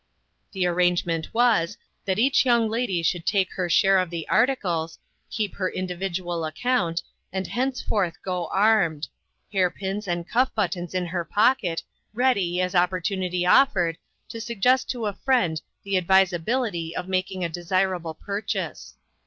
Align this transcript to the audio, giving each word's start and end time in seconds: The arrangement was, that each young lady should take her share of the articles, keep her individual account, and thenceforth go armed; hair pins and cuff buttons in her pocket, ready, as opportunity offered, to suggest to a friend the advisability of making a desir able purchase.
The 0.53 0.65
arrangement 0.65 1.31
was, 1.31 1.77
that 2.05 2.17
each 2.17 2.43
young 2.43 2.67
lady 2.67 3.03
should 3.03 3.23
take 3.23 3.53
her 3.53 3.69
share 3.69 3.99
of 3.99 4.09
the 4.09 4.27
articles, 4.29 4.97
keep 5.29 5.53
her 5.57 5.69
individual 5.69 6.43
account, 6.43 7.03
and 7.31 7.45
thenceforth 7.45 8.17
go 8.23 8.47
armed; 8.47 9.07
hair 9.53 9.69
pins 9.69 10.07
and 10.07 10.27
cuff 10.27 10.49
buttons 10.55 10.95
in 10.95 11.05
her 11.05 11.23
pocket, 11.23 11.83
ready, 12.15 12.59
as 12.61 12.73
opportunity 12.73 13.45
offered, 13.45 13.95
to 14.29 14.41
suggest 14.41 14.89
to 14.89 15.05
a 15.05 15.13
friend 15.13 15.61
the 15.83 15.97
advisability 15.97 16.95
of 16.95 17.07
making 17.07 17.43
a 17.45 17.47
desir 17.49 17.93
able 17.95 18.15
purchase. 18.15 18.95